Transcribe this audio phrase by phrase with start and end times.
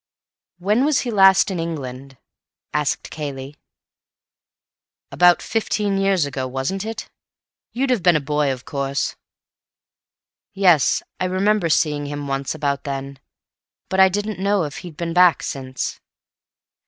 [0.57, 2.17] "When was he in England last?"
[2.73, 3.55] asked Cayley.
[5.11, 7.07] "About fifteen years ago, wasn't it?
[7.71, 9.15] You'd have been a boy, of course."
[10.55, 13.19] "Yes, I remember seeing him once about then,
[13.89, 15.99] but I didn't know if he had been back since."